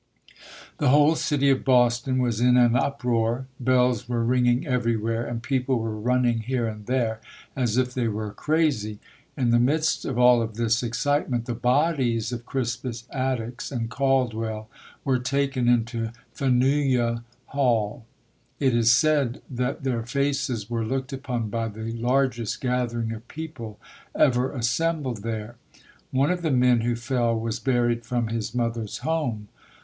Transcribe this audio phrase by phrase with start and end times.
[0.79, 3.45] The whole city of Boston was in an uproar.
[3.59, 7.19] Bells were ringing everywhere, and people were running here and there
[7.55, 8.97] as if they were crazy.
[9.37, 14.69] In the midst of all of this excitement, the bodies of Crispus Attucks and Caldwell
[15.05, 18.07] were taken into Faneuil Hall.
[18.59, 23.79] It is said that their faces were looked upon by the largest gathering of people
[24.15, 25.57] CRISPUS ATTUCKS [231 ever assembled there.
[26.09, 29.47] One of the men who fell was buried from his mother's home.